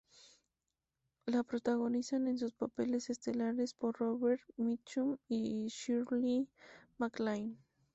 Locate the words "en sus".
2.27-2.53